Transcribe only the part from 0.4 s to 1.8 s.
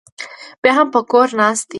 بیا هم په کور ناست دی.